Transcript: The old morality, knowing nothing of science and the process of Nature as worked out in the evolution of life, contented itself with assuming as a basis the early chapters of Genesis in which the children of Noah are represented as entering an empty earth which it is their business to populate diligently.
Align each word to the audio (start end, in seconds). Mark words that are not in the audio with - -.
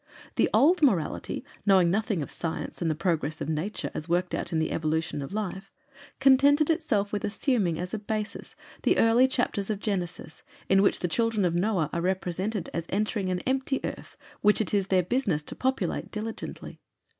The 0.35 0.49
old 0.51 0.81
morality, 0.81 1.45
knowing 1.63 1.91
nothing 1.91 2.23
of 2.23 2.31
science 2.31 2.81
and 2.81 2.89
the 2.89 2.95
process 2.95 3.39
of 3.39 3.47
Nature 3.47 3.91
as 3.93 4.09
worked 4.09 4.33
out 4.33 4.51
in 4.51 4.57
the 4.57 4.71
evolution 4.71 5.21
of 5.21 5.31
life, 5.31 5.71
contented 6.19 6.71
itself 6.71 7.13
with 7.13 7.23
assuming 7.23 7.77
as 7.77 7.93
a 7.93 7.99
basis 7.99 8.55
the 8.81 8.97
early 8.97 9.27
chapters 9.27 9.69
of 9.69 9.79
Genesis 9.79 10.41
in 10.67 10.81
which 10.81 11.01
the 11.01 11.07
children 11.07 11.45
of 11.45 11.53
Noah 11.53 11.87
are 11.93 12.01
represented 12.01 12.67
as 12.73 12.87
entering 12.89 13.29
an 13.29 13.41
empty 13.41 13.79
earth 13.83 14.17
which 14.41 14.59
it 14.59 14.73
is 14.73 14.87
their 14.87 15.03
business 15.03 15.43
to 15.43 15.55
populate 15.55 16.09
diligently. 16.09 16.81